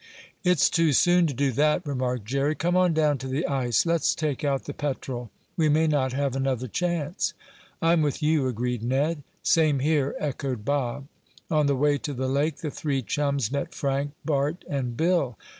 [0.43, 2.55] "It's too soon to do that," remarked Jerry.
[2.55, 3.85] "Come on down to the ice.
[3.85, 5.29] Let's take out the Petrel.
[5.55, 7.35] We may not have another chance."
[7.83, 9.21] "I'm with you," agreed Ned.
[9.43, 11.05] "Same here," echoed Bob.
[11.51, 15.37] On the way to the lake the three chums met Frank, Bart and Bill.